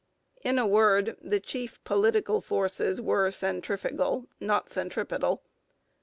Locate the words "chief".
1.39-1.79